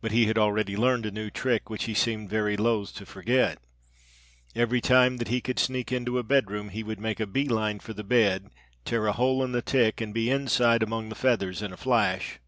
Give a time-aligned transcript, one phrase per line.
[0.00, 3.58] "But he had already learned a new trick which he seemed very loth to forget.
[4.56, 7.78] Every time that he could sneak into a bedroom he would make a bee line
[7.78, 8.50] for the bed,
[8.84, 12.40] tear a hole in the tick and be inside among the feathers in a flash.